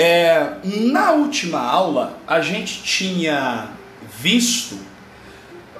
[0.00, 3.66] É, na última aula, a gente tinha
[4.16, 4.78] visto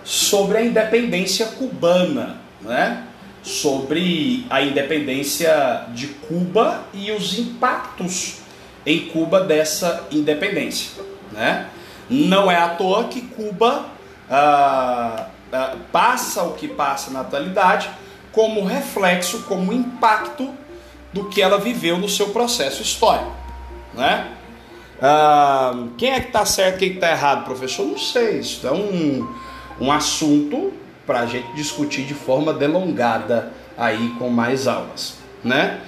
[0.03, 3.05] sobre a independência cubana, né?
[3.45, 8.39] sobre a independência de Cuba e os impactos
[8.85, 11.01] em Cuba dessa independência.
[11.31, 11.69] Né?
[12.11, 13.87] Não é à toa que Cuba
[14.29, 17.89] ah, ah, passa o que passa na atualidade
[18.33, 20.53] como reflexo, como impacto
[21.13, 23.47] do que ela viveu no seu processo histórico.
[23.99, 24.29] Né?
[25.03, 27.85] Ah, quem é que está certo, quem está errado, professor?
[27.85, 28.39] Não sei.
[28.39, 29.29] Isso é um,
[29.81, 30.73] um assunto
[31.05, 35.81] para a gente discutir de forma delongada aí com mais aulas, né?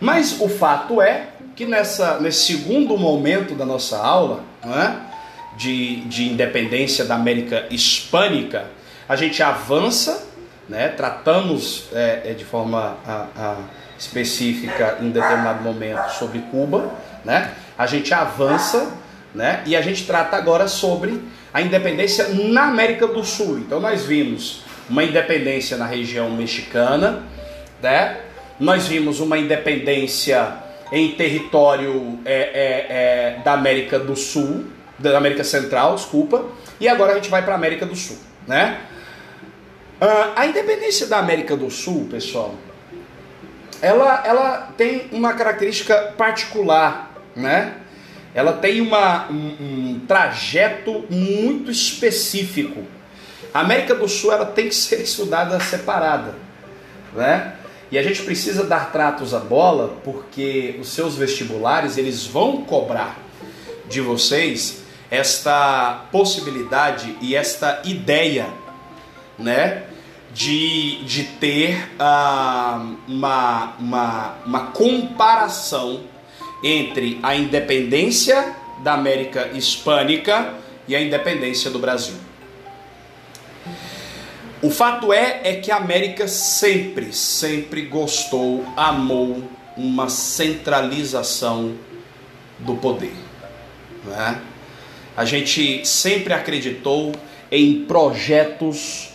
[0.00, 5.00] Mas o fato é que nessa, nesse segundo momento da nossa aula, né,
[5.56, 8.66] de, de independência da América Hispânica,
[9.08, 10.26] a gente avança,
[10.68, 13.56] né, tratamos é, é de forma a, a
[13.96, 16.92] específica em determinado momento sobre Cuba,
[17.24, 17.52] né?
[17.76, 18.92] A gente avança,
[19.34, 19.62] né?
[19.66, 21.20] E a gente trata agora sobre
[21.52, 23.58] a independência na América do Sul.
[23.58, 27.22] Então nós vimos uma independência na região mexicana,
[27.82, 28.18] né?
[28.58, 32.86] Nós vimos uma independência em território é, é,
[33.38, 34.66] é, da América do Sul,
[34.98, 36.44] da América Central, desculpa,
[36.78, 38.80] e agora a gente vai para a América do Sul, né?
[40.00, 42.54] Uh, a independência da América do Sul, pessoal,
[43.80, 47.74] ela, ela tem uma característica particular, né?
[48.34, 52.82] Ela tem uma, um, um trajeto muito específico.
[53.52, 56.34] A América do Sul ela tem que ser estudada separada,
[57.14, 57.54] né?
[57.92, 63.18] E a gente precisa dar tratos à bola porque os seus vestibulares eles vão cobrar
[63.88, 68.48] de vocês esta possibilidade e esta ideia,
[69.38, 69.84] né?
[70.34, 76.00] de, de ter uh, uma, uma, uma comparação
[76.64, 80.54] entre a independência da América Hispânica
[80.88, 82.14] e a independência do Brasil.
[84.62, 89.46] O fato é, é que a América sempre, sempre gostou, amou
[89.76, 91.74] uma centralização
[92.58, 93.14] do poder.
[94.04, 94.40] Né?
[95.14, 97.12] A gente sempre acreditou
[97.50, 99.10] em projetos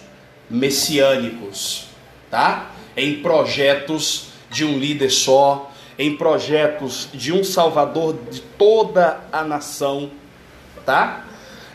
[0.50, 1.86] messiânicos,
[2.30, 2.72] tá?
[2.96, 5.69] Em projetos de um líder só,
[6.00, 10.10] em projetos de um salvador de toda a nação,
[10.86, 11.26] tá?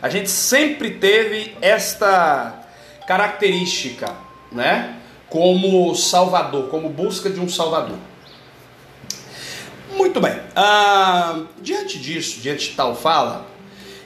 [0.01, 2.67] A gente sempre teve esta
[3.07, 4.11] característica,
[4.51, 4.95] né?
[5.29, 7.97] Como salvador, como busca de um salvador.
[9.95, 10.39] Muito bem.
[10.55, 13.45] Ah, diante disso, diante de tal fala,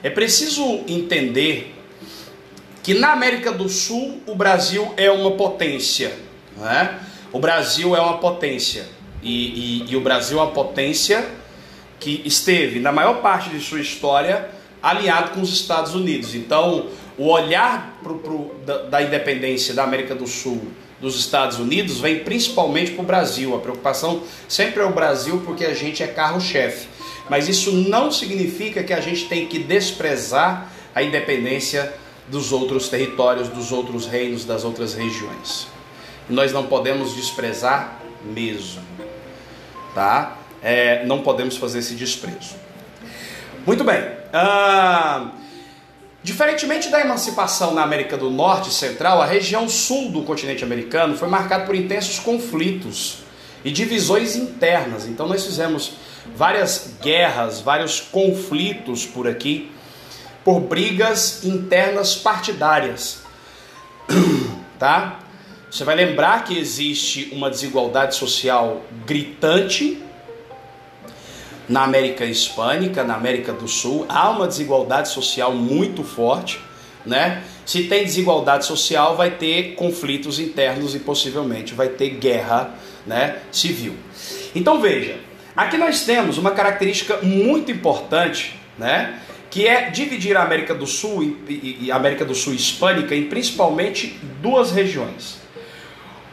[0.03, 1.75] é preciso entender
[2.84, 6.12] que na América do Sul o Brasil é uma potência.
[6.57, 7.00] Né?
[7.31, 8.98] O Brasil é uma potência.
[9.22, 11.28] E, e, e o Brasil é uma potência
[12.00, 14.50] que esteve, na maior parte de sua história,
[14.81, 16.34] alinhado com os Estados Unidos.
[16.34, 16.88] Então,
[17.18, 20.62] o olhar pro, pro, da, da, independência da América do Sul
[21.02, 23.56] dos Estados Unidos vem principalmente para o Brasil.
[23.56, 26.88] A preocupação sempre é o Brasil porque a gente é carro-chefe.
[27.30, 31.94] Mas isso não significa que a gente tem que desprezar a independência
[32.28, 35.68] dos outros territórios, dos outros reinos, das outras regiões.
[36.30, 38.81] Nós não podemos desprezar mesmo,
[39.94, 40.38] tá?
[40.61, 42.55] É, não podemos fazer esse desprezo.
[43.66, 44.03] Muito bem.
[44.33, 45.31] Ah,
[46.23, 51.16] diferentemente da emancipação na América do Norte e Central, a região sul do continente americano
[51.16, 53.19] foi marcada por intensos conflitos
[53.63, 55.05] e divisões internas.
[55.05, 55.94] Então nós fizemos
[56.35, 59.71] várias guerras, vários conflitos por aqui
[60.44, 63.19] por brigas internas partidárias.
[64.79, 65.19] tá?
[65.69, 70.02] Você vai lembrar que existe uma desigualdade social gritante
[71.68, 76.59] na América Hispânica, na América do Sul, há uma desigualdade social muito forte,
[77.06, 77.44] né?
[77.63, 82.74] Se tem desigualdade social, vai ter conflitos internos e possivelmente vai ter guerra,
[83.06, 83.95] né, civil.
[84.56, 85.18] Então veja,
[85.56, 89.19] aqui nós temos uma característica muito importante, né?
[89.51, 94.19] que é dividir a América do Sul e, a América do Sul hispânica em principalmente
[94.42, 95.39] duas regiões.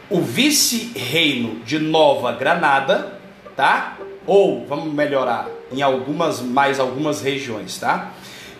[0.09, 3.19] O vice-reino de Nova Granada,
[3.55, 3.97] tá?
[4.25, 8.11] Ou vamos melhorar em algumas mais algumas regiões, tá?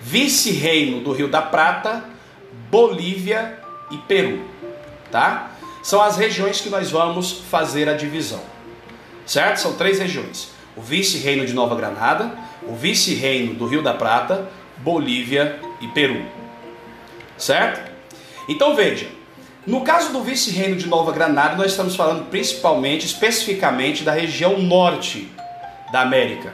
[0.02, 2.04] Vice-reino do Rio da Prata,
[2.70, 3.60] Bolívia
[3.90, 4.42] e Peru,
[5.10, 5.52] tá?
[5.82, 8.42] São as regiões que nós vamos fazer a divisão.
[9.26, 9.58] Certo?
[9.58, 10.50] São três regiões.
[10.76, 12.32] O vice-reino de Nova Granada,
[12.64, 16.26] o vice-reino do Rio da Prata, Bolívia e Peru.
[17.38, 17.90] Certo?
[18.50, 19.08] Então veja,
[19.68, 25.30] no caso do vice-reino de Nova Granada, nós estamos falando principalmente, especificamente da região norte
[25.92, 26.54] da América,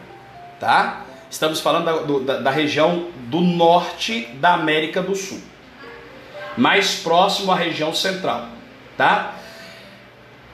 [0.60, 1.06] tá?
[1.30, 5.40] Estamos falando da, do, da, da região do norte da América do Sul,
[6.58, 8.48] mais próximo à região central,
[8.98, 9.36] tá?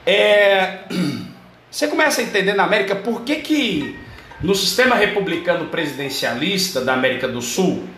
[0.04, 0.80] É,
[1.70, 3.98] você começa a entender na América por que, que
[4.42, 7.88] no sistema republicano presidencialista da América do Sul,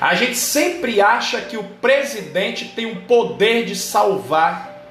[0.00, 4.86] a gente sempre acha que o presidente tem o poder de salvar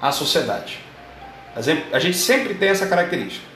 [0.00, 0.78] a sociedade.
[1.92, 3.46] A gente sempre tem essa característica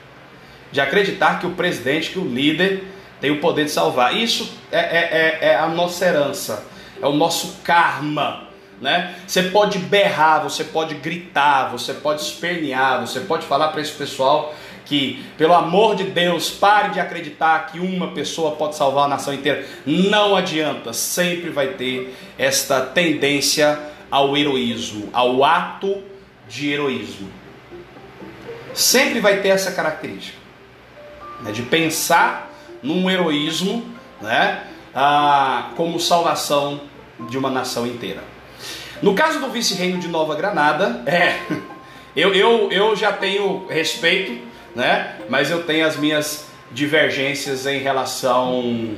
[0.71, 2.83] de acreditar que o presidente, que o líder,
[3.19, 4.15] tem o poder de salvar.
[4.15, 6.65] Isso é, é, é, é a nossa herança,
[7.01, 8.47] é o nosso karma.
[8.79, 9.13] Né?
[9.27, 14.55] Você pode berrar, você pode gritar, você pode espernear, você pode falar para esse pessoal
[14.85, 19.33] que, pelo amor de Deus, pare de acreditar que uma pessoa pode salvar a nação
[19.33, 19.65] inteira.
[19.85, 23.79] Não adianta, sempre vai ter esta tendência
[24.09, 26.03] ao heroísmo, ao ato
[26.47, 27.29] de heroísmo.
[28.73, 30.37] Sempre vai ter essa característica
[31.41, 32.51] né, de pensar
[32.81, 33.85] num heroísmo
[34.21, 34.63] né,
[34.93, 36.81] ah, como salvação
[37.29, 38.23] de uma nação inteira.
[39.01, 41.39] No caso do vice-reino de Nova Granada, é,
[42.15, 45.15] eu, eu, eu já tenho respeito né?
[45.29, 48.95] Mas eu tenho as minhas divergências em relação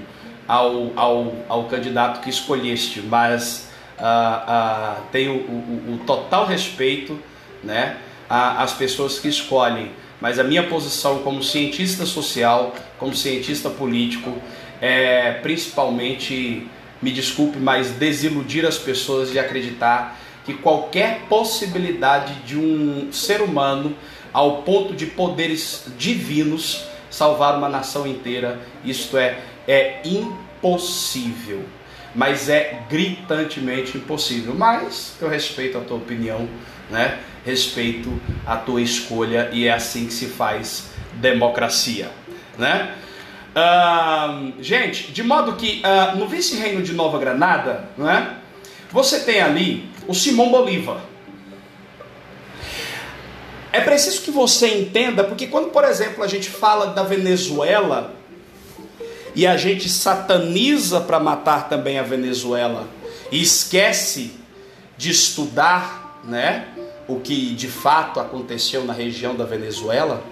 [0.47, 7.19] ao, ao, ao candidato que escolheste, mas uh, uh, tenho o, o, o, total respeito,
[7.63, 7.97] né?
[8.29, 9.91] às pessoas que escolhem.
[10.19, 14.33] Mas a minha posição como cientista social, como cientista político,
[14.81, 16.67] é principalmente,
[17.01, 23.95] me desculpe, mas desiludir as pessoas de acreditar que qualquer possibilidade de um ser humano
[24.33, 28.59] ao ponto de poderes divinos salvar uma nação inteira.
[28.83, 31.63] Isto é, é impossível.
[32.15, 34.55] Mas é gritantemente impossível.
[34.55, 36.47] Mas eu respeito a tua opinião,
[36.89, 37.19] né?
[37.45, 42.09] Respeito a tua escolha e é assim que se faz democracia,
[42.57, 42.95] né?
[43.53, 48.37] Uh, gente, de modo que uh, no vice-reino de Nova Granada, né,
[48.91, 50.97] você tem ali o Simão Bolívar.
[53.73, 58.13] É preciso que você entenda, porque quando, por exemplo, a gente fala da Venezuela
[59.33, 62.87] e a gente sataniza para matar também a Venezuela
[63.31, 64.35] e esquece
[64.95, 66.67] de estudar, né,
[67.07, 70.23] o que de fato aconteceu na região da Venezuela,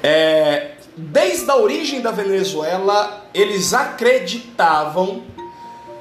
[0.00, 5.24] é, desde a origem da Venezuela, eles acreditavam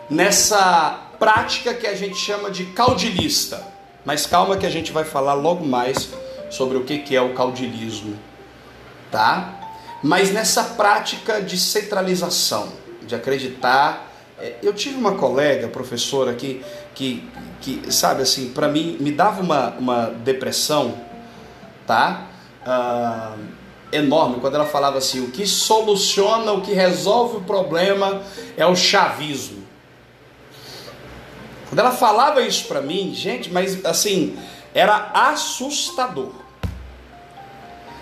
[0.07, 3.72] nessa prática que a gente chama de caudilista.
[4.05, 6.09] Mas calma que a gente vai falar logo mais
[6.49, 8.17] sobre o que é o caudilismo,
[9.11, 9.59] tá?
[10.03, 14.11] Mas nessa prática de centralização, de acreditar.
[14.39, 16.63] É, eu tive uma colega, professora, que,
[16.93, 17.27] que,
[17.61, 20.95] que sabe assim, para mim, me dava uma, uma depressão,
[21.85, 22.27] tá?
[22.65, 23.35] Ah,
[23.91, 28.21] enorme, quando ela falava assim: o que soluciona, o que resolve o problema
[28.57, 29.62] é o chavismo.
[31.73, 34.37] Quando ela falava isso para mim, gente, mas assim,
[34.75, 36.31] era assustador.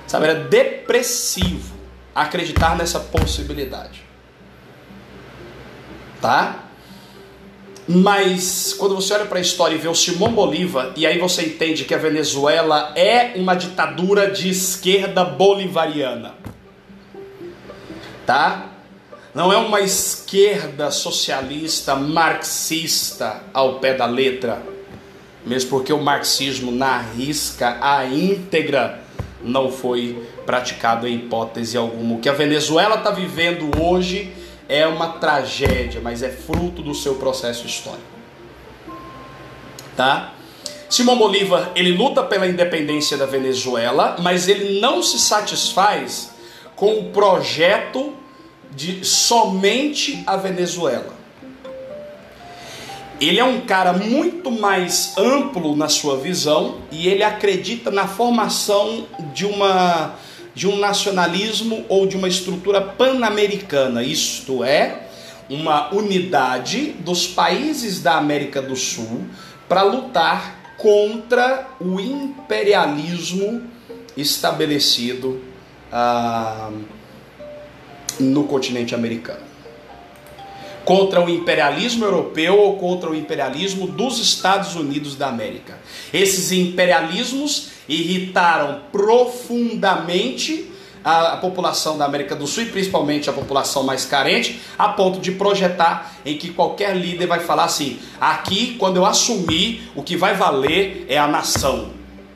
[0.06, 1.74] Sabe, era depressivo
[2.14, 4.04] acreditar nessa possibilidade.
[6.20, 6.66] Tá?
[7.88, 11.46] Mas quando você olha para a história e vê o Simão Bolívar, e aí você
[11.46, 16.34] entende que a Venezuela é uma ditadura de esquerda bolivariana.
[18.26, 18.71] Tá?
[19.34, 24.62] Não é uma esquerda socialista marxista ao pé da letra,
[25.46, 29.02] mesmo porque o marxismo na risca a íntegra
[29.42, 32.16] não foi praticado em hipótese alguma.
[32.16, 34.34] O que a Venezuela está vivendo hoje
[34.68, 38.04] é uma tragédia, mas é fruto do seu processo histórico.
[39.96, 40.34] Tá?
[40.90, 46.32] Simão Bolívar, ele luta pela independência da Venezuela, mas ele não se satisfaz
[46.76, 48.14] com o projeto
[48.76, 51.14] de somente a Venezuela.
[53.20, 59.06] Ele é um cara muito mais amplo na sua visão e ele acredita na formação
[59.34, 60.16] de uma
[60.54, 65.08] de um nacionalismo ou de uma estrutura pan-americana, isto é,
[65.50, 69.26] uma unidade dos países da América do Sul
[69.70, 73.64] para lutar contra o imperialismo
[74.18, 75.42] estabelecido
[75.92, 76.70] ah,
[78.20, 79.52] no continente americano.
[80.84, 85.78] Contra o imperialismo europeu ou contra o imperialismo dos Estados Unidos da América.
[86.12, 90.72] Esses imperialismos irritaram profundamente
[91.04, 95.20] a, a, população da América do Sul e principalmente a população mais carente, a ponto
[95.20, 100.16] de projetar em que qualquer líder vai falar assim: aqui, quando eu assumir, o que
[100.16, 101.92] vai valer é a nação,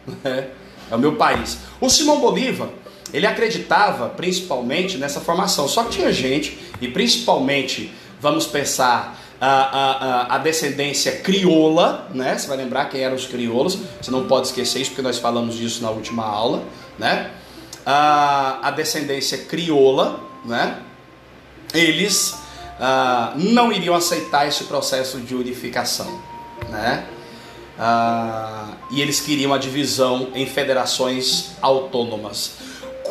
[0.23, 1.59] é o meu país.
[1.79, 2.69] O Simão Bolívar
[3.13, 5.67] ele acreditava principalmente nessa formação.
[5.67, 12.37] Só que tinha gente, e principalmente, vamos pensar, a, a, a, descendência crioula, né?
[12.37, 15.55] Você vai lembrar quem eram os crioulos, você não pode esquecer isso porque nós falamos
[15.55, 16.63] disso na última aula,
[16.97, 17.31] né?
[17.85, 20.79] A, a descendência crioula, né?
[21.73, 22.35] Eles
[23.35, 26.19] não iriam aceitar esse processo de unificação,
[26.69, 27.05] né?
[27.77, 32.53] Ah, e eles queriam a divisão em federações autônomas,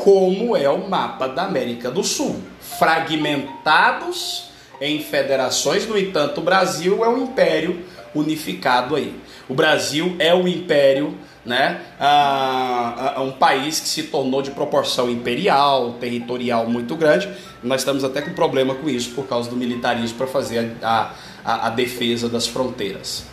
[0.02, 2.40] como é o mapa da América do Sul,
[2.78, 5.86] fragmentados em federações.
[5.86, 7.84] No entanto, o Brasil é um império
[8.14, 9.14] unificado aí.
[9.48, 11.80] O Brasil é o império, né?
[12.00, 17.28] Ah, um país que se tornou de proporção imperial, territorial muito grande.
[17.62, 21.66] Nós estamos até com problema com isso por causa do militarismo para fazer a, a,
[21.66, 23.24] a defesa das fronteiras,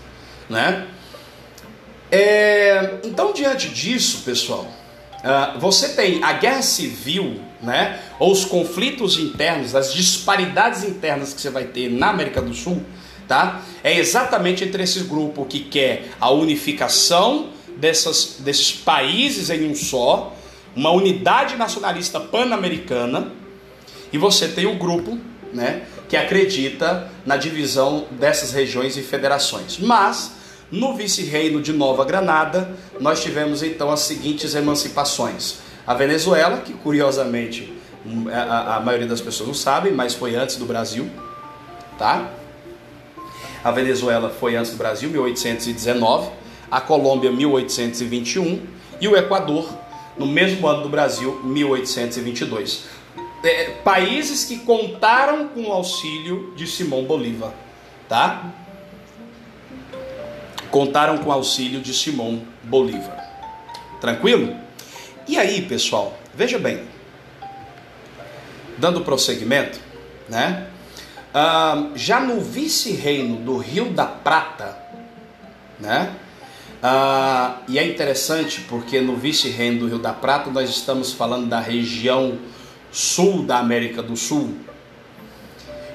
[0.49, 0.87] né?
[2.11, 4.67] É, então, diante disso, pessoal,
[5.23, 11.41] uh, você tem a guerra civil, né, ou os conflitos internos, as disparidades internas que
[11.41, 12.83] você vai ter na América do Sul,
[13.27, 13.61] tá?
[13.83, 20.35] É exatamente entre esse grupo que quer a unificação dessas, desses países em um só,
[20.75, 23.31] uma unidade nacionalista pan-americana,
[24.11, 25.17] e você tem o um grupo,
[25.53, 29.77] né, que acredita na divisão dessas regiões e federações.
[29.79, 30.31] Mas
[30.71, 35.57] no vice-reino de Nova Granada, nós tivemos então as seguintes emancipações.
[35.85, 37.73] A Venezuela, que curiosamente
[38.05, 41.09] hum, a, a maioria das pessoas não sabe, mas foi antes do Brasil,
[41.97, 42.31] tá?
[43.63, 46.29] A Venezuela foi antes do Brasil, 1819,
[46.69, 48.61] a Colômbia 1821
[48.99, 49.69] e o Equador
[50.17, 52.85] no mesmo ano do Brasil, 1822.
[53.43, 57.51] É, países que contaram com o auxílio de Simão Bolívar,
[58.07, 58.53] tá?
[60.71, 63.19] Contaram com o auxílio de Simão Bolívar.
[63.99, 64.55] Tranquilo?
[65.27, 66.81] E aí, pessoal, veja bem,
[68.77, 69.79] dando prosseguimento,
[70.27, 70.67] né?
[71.33, 74.77] Ah, já no vice-reino do Rio da Prata,
[75.79, 76.15] né?
[76.81, 81.59] Ah, e é interessante porque no vice-reino do Rio da Prata nós estamos falando da
[81.59, 82.39] região
[82.91, 84.57] sul da América do Sul,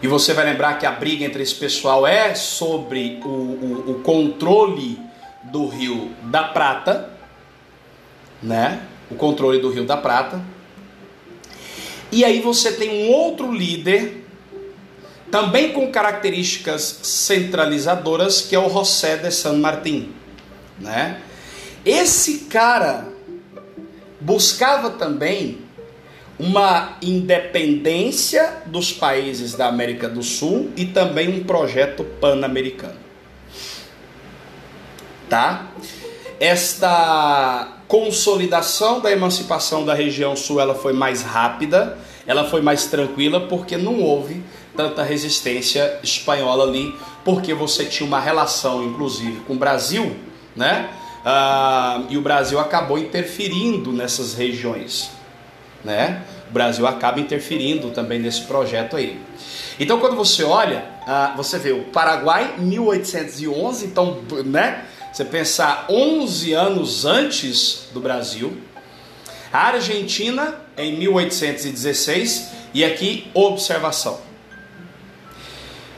[0.03, 3.95] e você vai lembrar que a briga entre esse pessoal é sobre o, o, o
[4.03, 4.99] controle
[5.45, 7.11] do Rio da Prata,
[8.43, 8.83] né?
[9.11, 10.43] O controle do Rio da Prata.
[12.13, 14.25] E aí você tem um outro líder,
[15.31, 20.13] também com características centralizadoras, que é o José de San Martín,
[20.79, 21.21] né?
[21.85, 23.09] Esse cara
[24.21, 25.66] buscava também
[26.39, 33.07] uma independência dos países da América do Sul e também um projeto pan-americano.
[35.29, 35.69] Tá?
[36.39, 43.41] Esta consolidação da emancipação da região sul ela foi mais rápida, ela foi mais tranquila
[43.41, 44.43] porque não houve
[44.77, 50.15] tanta resistência espanhola ali, porque você tinha uma relação inclusive com o Brasil,
[50.55, 50.91] né?
[51.25, 55.16] Ah, e o Brasil acabou interferindo nessas regiões
[55.85, 56.23] né?
[56.49, 59.21] O Brasil acaba interferindo também nesse projeto aí.
[59.79, 64.85] Então, quando você olha, ah, você vê o Paraguai 1811, então, né?
[65.13, 68.57] Você pensar 11 anos antes do Brasil,
[69.53, 74.27] a Argentina em 1816 e aqui observação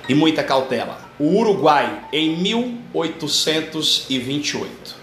[0.08, 0.98] e muita cautela.
[1.18, 4.96] O Uruguai em 1828.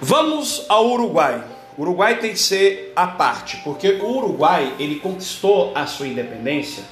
[0.00, 1.44] Vamos ao Uruguai.
[1.76, 6.84] O Uruguai tem que ser a parte, porque o Uruguai ele conquistou a sua independência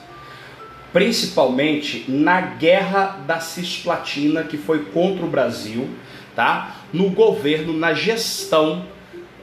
[0.92, 5.88] principalmente na guerra da Cisplatina que foi contra o Brasil,
[6.34, 6.76] tá?
[6.92, 8.84] No governo, na gestão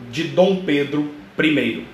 [0.10, 1.86] de Dom Pedro I.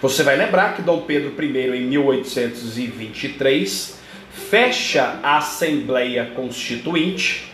[0.00, 3.98] Você vai lembrar que Dom Pedro I em 1823
[4.30, 7.50] fecha a Assembleia Constituinte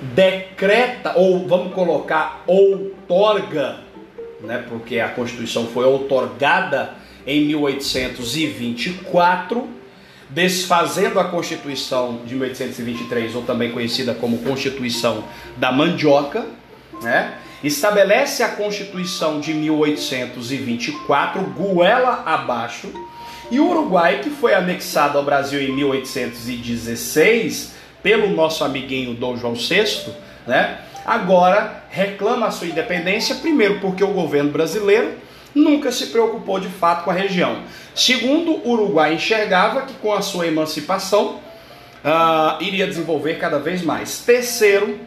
[0.00, 3.80] decreta, ou vamos colocar, outorga,
[4.40, 6.94] né, porque a Constituição foi outorgada
[7.26, 9.68] em 1824,
[10.30, 15.24] desfazendo a Constituição de 1823, ou também conhecida como Constituição
[15.56, 16.46] da Mandioca,
[17.02, 22.90] né, estabelece a Constituição de 1824, goela abaixo,
[23.50, 29.54] e o Uruguai, que foi anexado ao Brasil em 1816, pelo nosso amiguinho Dom João
[29.54, 30.12] VI,
[30.46, 30.78] né?
[31.04, 35.14] Agora reclama a sua independência, primeiro porque o governo brasileiro
[35.54, 37.62] nunca se preocupou de fato com a região.
[37.94, 41.40] Segundo, o Uruguai enxergava que com a sua emancipação
[42.04, 44.20] uh, iria desenvolver cada vez mais.
[44.20, 44.98] Terceiro,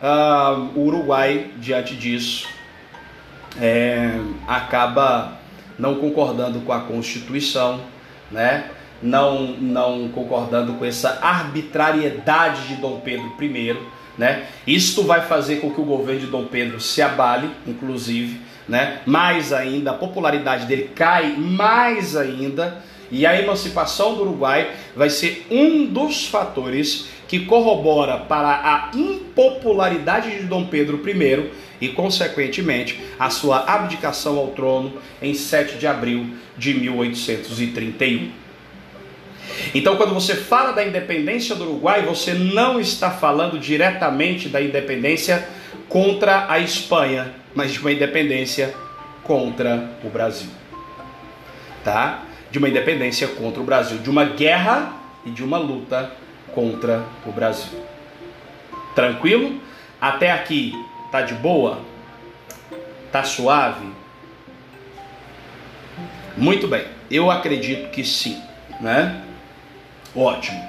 [0.00, 2.46] uh, o Uruguai, diante disso,
[3.60, 4.10] é,
[4.46, 5.38] acaba
[5.78, 7.80] não concordando com a Constituição,
[8.30, 8.64] né?
[9.02, 13.76] Não, não concordando com essa arbitrariedade de Dom Pedro I.
[14.16, 14.46] Né?
[14.66, 19.00] Isto vai fazer com que o governo de Dom Pedro se abale, inclusive, né?
[19.04, 25.46] mais ainda, a popularidade dele cai mais ainda, e a emancipação do Uruguai vai ser
[25.50, 33.30] um dos fatores que corrobora para a impopularidade de Dom Pedro I e, consequentemente, a
[33.30, 38.43] sua abdicação ao trono em 7 de abril de 1831.
[39.74, 45.48] Então, quando você fala da independência do Uruguai, você não está falando diretamente da independência
[45.88, 48.74] contra a Espanha, mas de uma independência
[49.22, 50.50] contra o Brasil.
[51.82, 52.22] Tá?
[52.50, 54.92] De uma independência contra o Brasil, de uma guerra
[55.24, 56.10] e de uma luta
[56.54, 57.78] contra o Brasil.
[58.94, 59.60] Tranquilo?
[60.00, 60.72] Até aqui
[61.10, 61.80] tá de boa?
[63.10, 63.86] Tá suave?
[66.36, 66.84] Muito bem.
[67.10, 68.40] Eu acredito que sim,
[68.80, 69.22] né?
[70.14, 70.62] Ótimo.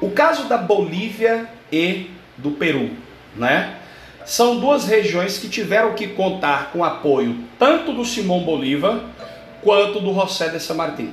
[0.00, 2.90] O caso da Bolívia e do Peru,
[3.36, 3.76] né?
[4.24, 9.00] São duas regiões que tiveram que contar com apoio tanto do Simão Bolívar
[9.62, 11.12] quanto do José de San Martín.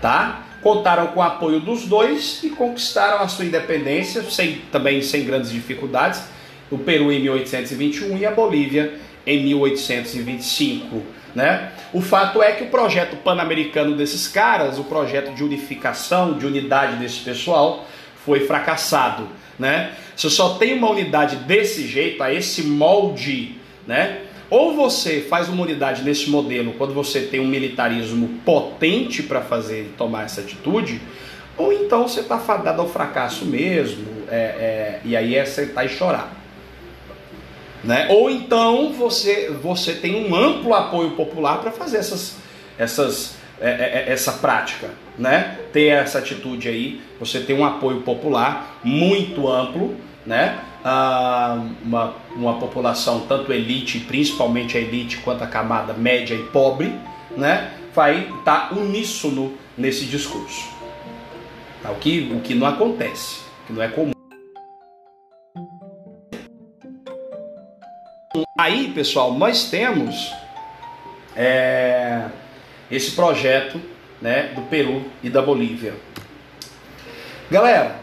[0.00, 0.44] Tá?
[0.62, 5.50] Contaram com o apoio dos dois e conquistaram a sua independência, sem, também sem grandes
[5.50, 6.22] dificuldades.
[6.70, 8.94] O Peru em 1821 e a Bolívia
[9.26, 11.17] em 1825.
[11.38, 11.70] Né?
[11.92, 16.96] O fato é que o projeto pan-americano desses caras, o projeto de unificação, de unidade
[16.96, 17.86] desse pessoal,
[18.24, 19.28] foi fracassado.
[19.56, 19.92] Né?
[20.16, 23.54] Você só tem uma unidade desse jeito, a esse molde,
[23.86, 24.22] né?
[24.50, 29.94] Ou você faz uma unidade nesse modelo quando você tem um militarismo potente para fazer
[29.96, 31.00] tomar essa atitude,
[31.56, 35.88] ou então você está fadado ao fracasso mesmo, é, é, e aí é sentar e
[35.88, 36.37] chorar.
[37.84, 38.06] Né?
[38.10, 42.36] Ou então você, você tem um amplo apoio popular para fazer essas,
[42.76, 45.58] essas, é, é, é, essa prática, né?
[45.72, 50.58] ter essa atitude aí, você tem um apoio popular muito amplo, né?
[50.84, 56.94] Ah, uma, uma população, tanto elite, principalmente a elite, quanto a camada média e pobre,
[57.36, 57.72] né?
[57.98, 60.68] vai estar tá uníssono nesse discurso.
[61.82, 61.90] Tá?
[61.90, 64.17] O, que, o que não acontece, que não é comum.
[68.56, 70.34] Aí, pessoal, nós temos
[71.34, 72.26] é,
[72.90, 73.80] esse projeto
[74.20, 75.94] né, do Peru e da Bolívia.
[77.50, 77.96] Galera,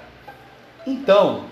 [0.88, 1.46] então,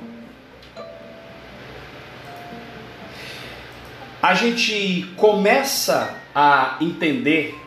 [4.21, 7.59] a gente começa a entender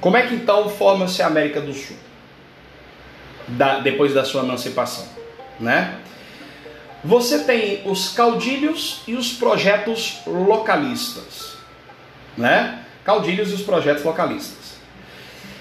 [0.00, 1.96] como é que então forma-se a América do Sul
[3.48, 5.06] da, depois da sua emancipação,
[5.60, 6.00] né?
[7.06, 11.56] Você tem os caudilhos e os projetos localistas,
[12.36, 12.80] né?
[13.04, 14.74] Caudilhos e os projetos localistas.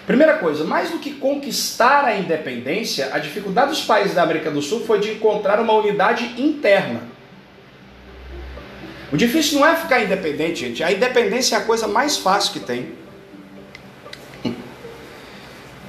[0.07, 4.59] Primeira coisa, mais do que conquistar a independência, a dificuldade dos países da América do
[4.59, 7.01] Sul foi de encontrar uma unidade interna.
[9.13, 10.83] O difícil não é ficar independente, gente.
[10.83, 12.93] A independência é a coisa mais fácil que tem.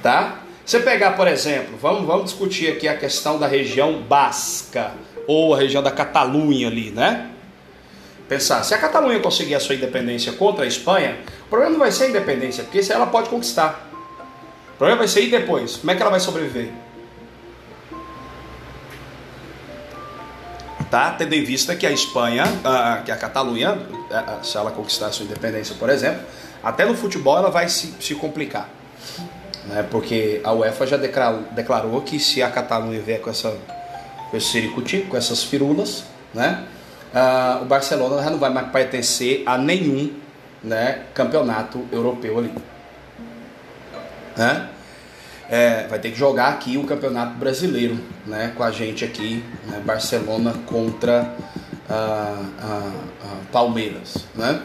[0.03, 0.41] Tá?
[0.67, 4.93] Você pegar, por exemplo, vamos, vamos discutir aqui a questão da região basca
[5.27, 7.31] ou a região da Catalunha ali, né?
[8.29, 11.93] Pensar, se a Catalunha conseguir a sua independência contra a Espanha, o problema não vai
[11.93, 13.89] ser a independência, porque se ela pode conquistar.
[14.75, 16.71] O problema vai ser e depois, como é que ela vai sobreviver?
[20.91, 21.13] Tá?
[21.13, 22.45] Tendo em vista que a Espanha,
[23.05, 23.79] que a Catalunha,
[24.43, 26.23] se ela conquistar a sua independência, por exemplo,
[26.63, 28.69] até no futebol ela vai se, se complicar.
[29.67, 29.87] Né?
[29.91, 33.57] Porque a UEFA já declarou, declarou que se a Catalunha vier com essa
[34.31, 36.65] com esse ciricutico, com essas firulas, né?
[37.15, 40.13] Ah, o Barcelona já não vai mais pertencer a nenhum
[40.63, 42.53] né, campeonato europeu ali.
[44.37, 44.69] Né?
[45.49, 49.81] É, vai ter que jogar aqui o campeonato brasileiro né, com a gente aqui, né,
[49.85, 51.35] Barcelona contra
[51.89, 52.93] a, a,
[53.25, 54.27] a Palmeiras.
[54.35, 54.61] Né?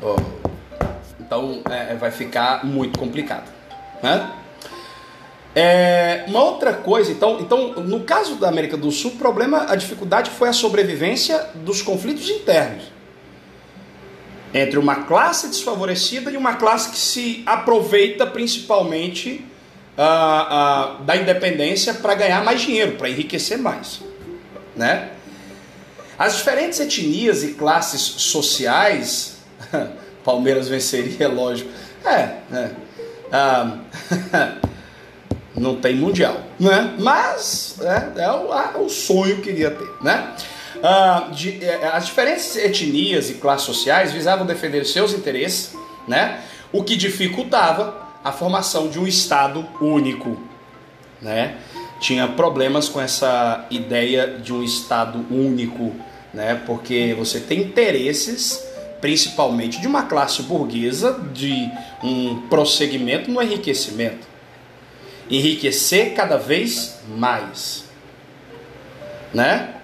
[0.00, 0.16] Oh,
[1.20, 3.52] então é, vai ficar muito complicado.
[4.02, 4.30] Né?
[5.54, 9.76] É, uma outra coisa, então, então, no caso da América do Sul, o problema, a
[9.76, 12.92] dificuldade foi a sobrevivência dos conflitos internos
[14.52, 19.44] entre uma classe desfavorecida e uma classe que se aproveita principalmente
[19.98, 24.00] uh, uh, da independência para ganhar mais dinheiro, para enriquecer mais,
[24.76, 25.10] né?
[26.16, 29.38] As diferentes etnias e classes sociais,
[30.24, 31.68] Palmeiras venceria, lógico.
[32.04, 32.70] É, é.
[33.32, 34.64] Uh,
[35.56, 36.94] não tem mundial, né?
[36.98, 40.34] Mas é, é o, o sonho que queria ter, né?
[40.86, 45.74] Ah, de, eh, as diferentes etnias e classes sociais visavam defender seus interesses,
[46.06, 46.42] né?
[46.70, 50.36] o que dificultava a formação de um Estado único.
[51.22, 51.56] Né?
[52.00, 55.94] Tinha problemas com essa ideia de um Estado único,
[56.34, 56.60] né?
[56.66, 58.62] porque você tem interesses,
[59.00, 61.70] principalmente de uma classe burguesa, de
[62.02, 64.33] um prosseguimento no enriquecimento.
[65.30, 67.84] Enriquecer cada vez mais.
[69.32, 69.74] Né?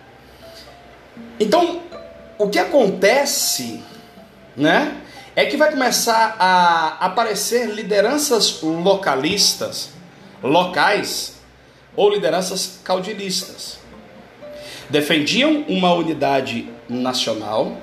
[1.39, 1.81] Então,
[2.39, 3.83] o que acontece,
[4.57, 4.97] né,
[5.35, 9.91] é que vai começar a aparecer lideranças localistas,
[10.43, 11.35] locais
[11.97, 13.79] ou lideranças caudilistas.
[14.89, 17.77] Defendiam uma unidade nacional,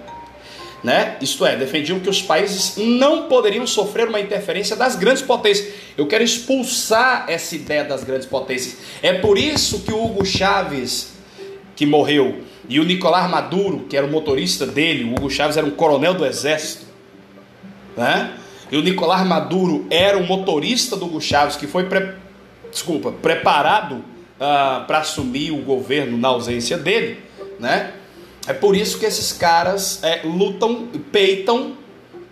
[0.88, 1.18] né?
[1.20, 5.74] Isto é, defendiam que os países não poderiam sofrer uma interferência das grandes potências.
[5.98, 8.78] Eu quero expulsar essa ideia das grandes potências.
[9.02, 11.12] É por isso que o Hugo Chávez,
[11.76, 15.68] que morreu, e o Nicolás Maduro, que era o motorista dele, o Hugo Chávez era
[15.68, 16.86] um coronel do exército,
[17.98, 18.36] né?
[18.72, 22.14] E o Nicolás Maduro era o motorista do Hugo Chávez, que foi pre...
[22.72, 24.04] desculpa, preparado uh,
[24.40, 27.20] ah, para assumir o governo na ausência dele,
[27.60, 27.92] né?
[28.48, 31.74] É por isso que esses caras é, lutam, peitam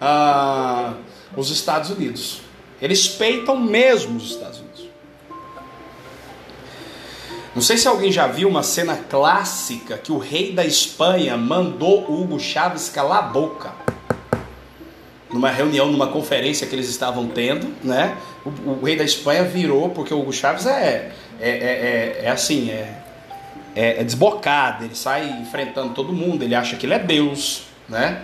[0.02, 0.96] uh,
[1.36, 2.40] os Estados Unidos.
[2.82, 4.66] Eles peitam mesmo os Estados Unidos.
[7.54, 12.10] Não sei se alguém já viu uma cena clássica que o rei da Espanha mandou
[12.10, 13.74] o Hugo Chávez calar a boca.
[15.32, 18.18] Numa reunião, numa conferência que eles estavam tendo, né?
[18.46, 22.30] O, o rei da Espanha virou, porque o Hugo Chávez é, é, é, é, é
[22.30, 23.05] assim, é,
[23.76, 28.24] é, é desbocado, ele sai enfrentando todo mundo, ele acha que ele é Deus, né?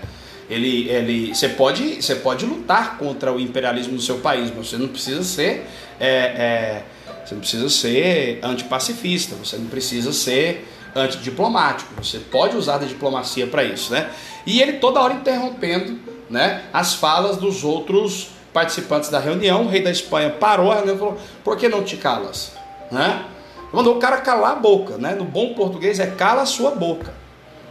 [0.49, 4.77] Ele, ele, você pode, você pode lutar contra o imperialismo do seu país, mas você
[4.77, 5.65] não precisa ser
[5.99, 6.83] é, é,
[7.23, 11.93] você não precisa ser antipacifista, você não precisa ser antidiplomático.
[12.03, 14.09] Você pode usar da diplomacia para isso, né?
[14.45, 19.65] E ele toda hora interrompendo, né, as falas dos outros participantes da reunião.
[19.65, 22.53] O rei da Espanha parou a reunião e falou: "Por que não te calas?",
[22.91, 23.23] né?
[23.71, 25.13] Mandou o cara calar a boca, né?
[25.13, 27.13] No bom português é cala a sua boca.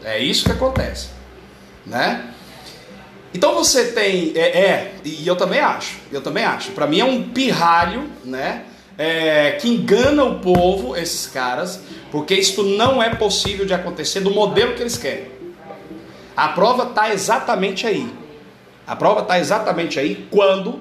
[0.02, 1.08] É isso que acontece,
[1.84, 2.32] né?
[3.34, 6.72] Então você tem, é, é, e eu também acho, eu também acho.
[6.72, 8.64] Para mim é um pirralho, né?
[9.02, 14.30] é, que engana o povo, esses caras, porque isso não é possível de acontecer do
[14.30, 15.24] modelo que eles querem.
[16.36, 18.12] A prova está exatamente aí.
[18.86, 20.80] A prova está exatamente aí quando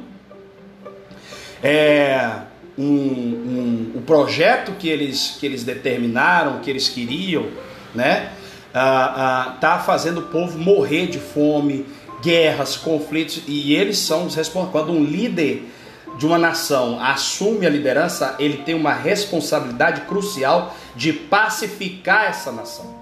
[1.63, 2.41] é,
[2.80, 7.48] um, um, o projeto que eles, que eles determinaram, que eles queriam,
[7.94, 8.32] né,
[8.74, 11.86] ah, ah, tá fazendo o povo morrer de fome,
[12.22, 14.72] guerras, conflitos, e eles são os responsáveis.
[14.72, 15.70] Quando um líder
[16.18, 22.98] de uma nação assume a liderança, ele tem uma responsabilidade crucial de pacificar essa nação.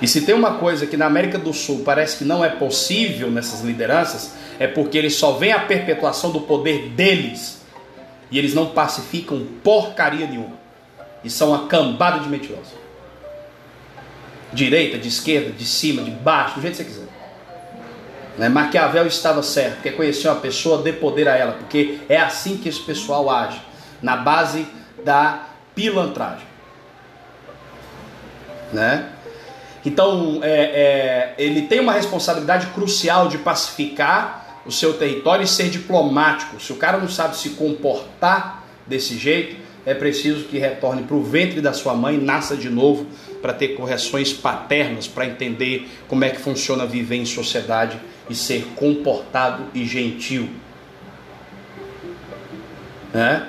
[0.00, 3.30] E se tem uma coisa que na América do Sul parece que não é possível
[3.30, 7.62] nessas lideranças, é porque eles só veem a perpetuação do poder deles
[8.30, 10.56] e eles não pacificam porcaria nenhuma.
[11.24, 12.74] E são uma cambada de mentirosos.
[14.52, 17.08] Direita, de esquerda, de cima, de baixo, do jeito que você quiser.
[18.38, 18.48] Né?
[18.48, 22.68] Maquiavel estava certo, porque conhecia uma pessoa, dê poder a ela, porque é assim que
[22.68, 23.60] esse pessoal age,
[24.00, 24.64] na base
[25.04, 26.46] da pilantragem.
[28.72, 29.10] Né?
[29.84, 35.70] Então, é, é, ele tem uma responsabilidade crucial de pacificar o seu território e ser
[35.70, 36.60] diplomático.
[36.60, 41.22] Se o cara não sabe se comportar desse jeito, é preciso que retorne para o
[41.22, 43.06] ventre da sua mãe, nasça de novo,
[43.40, 48.66] para ter correções paternas, para entender como é que funciona viver em sociedade e ser
[48.76, 50.50] comportado e gentil.
[53.14, 53.48] Né?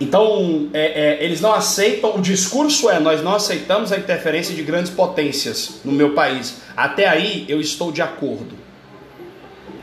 [0.00, 4.62] Então, é, é, eles não aceitam, o discurso é: nós não aceitamos a interferência de
[4.62, 6.56] grandes potências no meu país.
[6.76, 8.54] Até aí eu estou de acordo.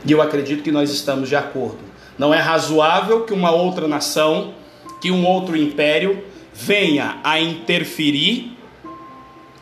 [0.04, 1.78] E eu acredito que nós estamos de acordo.
[2.18, 4.54] Não é razoável que uma outra nação,
[5.00, 6.22] que um outro império
[6.52, 8.56] venha a interferir,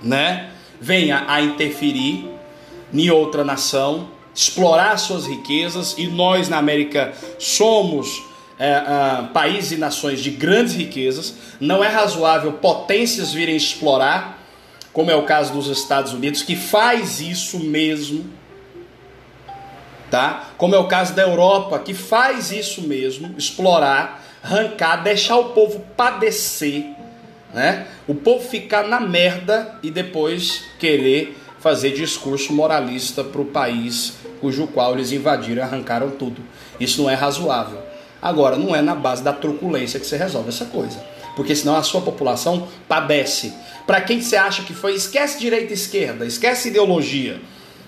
[0.02, 0.50] né?
[0.80, 2.28] Venha a interferir
[2.92, 8.29] em outra nação, explorar suas riquezas, e nós na América somos
[8.60, 14.38] é, é, países e nações de grandes riquezas, não é razoável potências virem explorar,
[14.92, 18.26] como é o caso dos Estados Unidos, que faz isso mesmo,
[20.10, 20.50] tá?
[20.58, 25.80] Como é o caso da Europa, que faz isso mesmo, explorar, arrancar, deixar o povo
[25.96, 26.84] padecer,
[27.54, 27.86] né?
[28.06, 34.66] O povo ficar na merda e depois querer fazer discurso moralista para o país cujo
[34.66, 36.42] qual eles invadiram e arrancaram tudo.
[36.78, 37.89] Isso não é razoável.
[38.22, 41.02] Agora, não é na base da truculência que você resolve essa coisa.
[41.36, 43.54] porque senão a sua população padece.
[43.86, 47.40] Para quem você acha que foi, esquece direita e esquerda, esquece ideologia,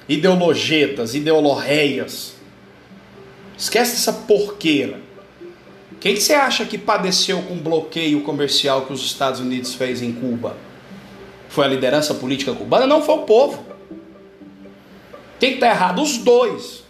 [0.09, 2.35] ideologetas, ideolorreias.
[3.59, 5.01] Esquece essa porqueira.
[6.01, 10.03] Quem que você acha que padeceu com o bloqueio comercial que os Estados Unidos fez
[10.03, 10.57] em Cuba?
[11.49, 12.87] Foi a liderança política cubana?
[12.87, 13.65] Não, foi o povo.
[15.39, 16.03] Quem está errado?
[16.03, 16.82] Os dois.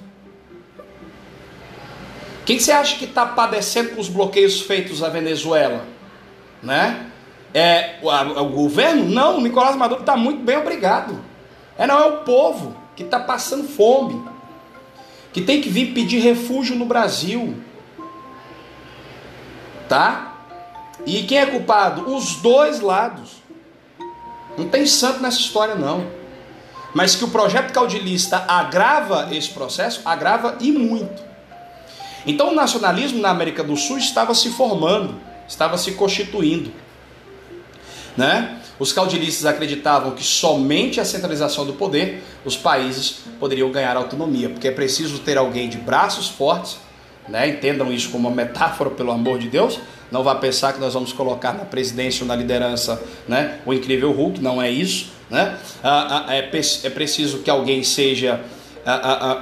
[2.45, 5.85] Quem que você acha que está padecendo com os bloqueios feitos à Venezuela?
[6.63, 7.07] Né?
[7.55, 9.05] É o, a, o governo?
[9.05, 11.21] Não, o Nicolás Maduro está muito bem, obrigado.
[11.79, 14.23] É não, é o povo que está passando fome,
[15.33, 17.57] que tem que vir pedir refúgio no Brasil
[19.93, 20.33] tá?
[21.05, 22.11] E quem é culpado?
[22.15, 23.43] Os dois lados.
[24.57, 26.07] Não tem santo nessa história, não.
[26.95, 31.23] Mas que o projeto caudilista agrava esse processo, agrava e muito.
[32.27, 35.15] Então o nacionalismo na América do Sul estava se formando,
[35.49, 36.73] estava se constituindo.
[38.17, 38.59] Né?
[38.79, 44.69] Os caudilistas acreditavam que somente a centralização do poder os países poderiam ganhar autonomia, porque
[44.69, 46.79] é preciso ter alguém de braços fortes
[47.29, 47.49] né?
[47.49, 49.79] Entendam isso como uma metáfora, pelo amor de Deus.
[50.11, 54.13] Não vá pensar que nós vamos colocar na presidência ou na liderança né, o incrível
[54.13, 55.11] Hulk, não é isso.
[55.31, 55.57] Né?
[55.83, 58.41] Ah, ah, é, é preciso que alguém seja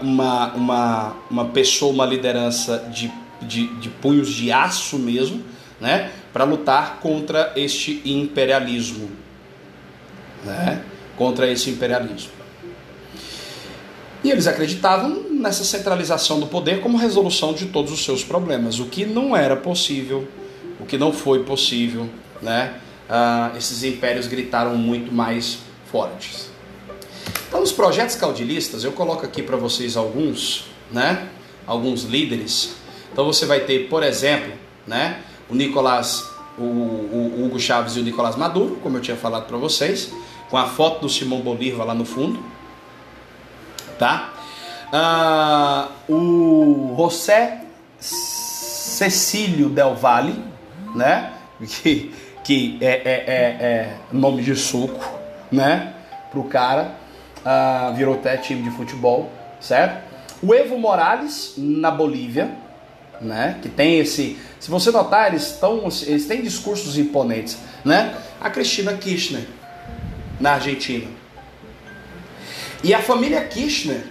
[0.03, 3.11] uma, uma, uma pessoa, uma liderança de,
[3.42, 5.42] de, de punhos de aço mesmo,
[5.81, 6.12] né?
[6.33, 9.11] para lutar contra este imperialismo.
[10.44, 10.83] Né?
[11.16, 12.40] Contra esse imperialismo.
[14.22, 18.85] E eles acreditavam nessa centralização do poder como resolução de todos os seus problemas, o
[18.85, 20.29] que não era possível,
[20.79, 22.09] o que não foi possível,
[22.42, 22.74] né?
[23.09, 25.59] Ah, esses impérios gritaram muito mais
[25.90, 26.50] fortes.
[27.51, 31.27] Então, os projetos caudilistas, eu coloco aqui para vocês alguns, né?
[31.67, 32.77] Alguns líderes.
[33.13, 34.53] Então, você vai ter, por exemplo,
[34.87, 35.21] né?
[35.49, 39.57] O Nicolás, o, o Hugo Chaves e o Nicolás Maduro, como eu tinha falado para
[39.57, 40.13] vocês,
[40.49, 42.41] com a foto do Simão Bolívar lá no fundo,
[43.99, 44.33] tá?
[44.93, 47.65] Ah, o José
[47.99, 50.41] Cecílio Del Valle,
[50.95, 51.33] né?
[51.67, 55.05] Que, que é, é, é, é nome de suco,
[55.51, 55.95] né?
[56.31, 57.00] Pro cara,
[57.44, 60.03] ah, virou até time de futebol, certo?
[60.42, 62.50] O Evo Morales na Bolívia,
[63.20, 63.59] né?
[63.61, 68.16] Que tem esse, se você notar, eles estão, eles têm discursos imponentes, né?
[68.40, 69.46] A Cristina Kirchner
[70.38, 71.07] na Argentina.
[72.83, 74.05] E a família Kirchner,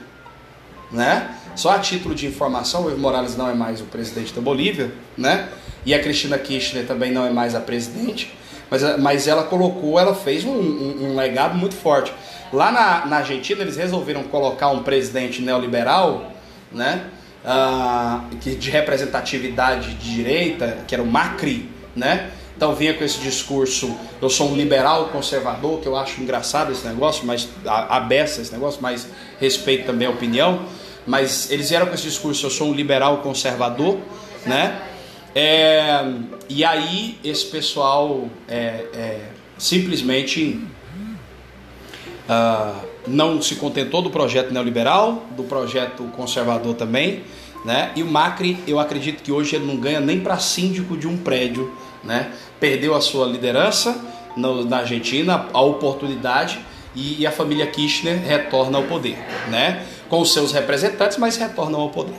[0.91, 1.35] né?
[1.55, 4.93] Só a título de informação, o Evo Morales não é mais o presidente da Bolívia,
[5.17, 5.49] né?
[5.85, 8.31] E a Cristina Kirchner também não é mais a presidente,
[8.69, 12.13] mas, mas ela colocou, ela fez um, um, um legado muito forte.
[12.51, 16.31] Lá na, na, Argentina eles resolveram colocar um presidente neoliberal,
[16.71, 17.05] né?
[17.45, 22.31] Ah, que de representatividade de direita, que era o Macri, né?
[22.59, 26.85] Então vinha com esse discurso, eu sou um liberal conservador, que eu acho engraçado esse
[26.85, 29.07] negócio, mas a, a beça esse negócio, mas
[29.39, 30.65] respeito também a opinião.
[31.07, 33.97] Mas eles vieram com esse discurso, eu sou um liberal conservador,
[34.45, 34.81] né?
[35.33, 36.03] É,
[36.49, 39.19] e aí esse pessoal é, é,
[39.57, 40.59] simplesmente
[42.29, 47.23] uh, não se contentou do projeto neoliberal, do projeto conservador também,
[47.65, 47.91] né?
[47.95, 51.17] E o Macri, eu acredito que hoje ele não ganha nem para síndico de um
[51.17, 51.69] prédio
[52.03, 52.31] né?
[52.59, 53.99] Perdeu a sua liderança
[54.35, 56.59] no, na Argentina, a oportunidade
[56.95, 59.17] e, e, a família Kirchner retorna ao poder,
[59.49, 59.85] né?
[60.07, 62.15] Com os seus representantes, mas retornam ao poder,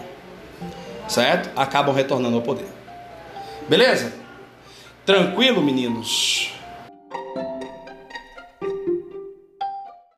[1.08, 1.50] certo?
[1.56, 2.68] Acabam retornando ao poder.
[3.68, 4.12] Beleza?
[5.04, 6.52] Tranquilo, meninos?